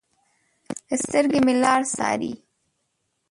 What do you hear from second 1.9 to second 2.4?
څارې